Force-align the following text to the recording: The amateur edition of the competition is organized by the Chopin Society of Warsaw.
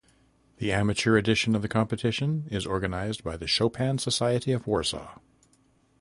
The 0.57 0.71
amateur 0.71 1.15
edition 1.15 1.53
of 1.55 1.61
the 1.61 1.67
competition 1.67 2.47
is 2.49 2.65
organized 2.65 3.23
by 3.23 3.37
the 3.37 3.45
Chopin 3.45 3.99
Society 3.99 4.51
of 4.51 4.65
Warsaw. 4.65 5.19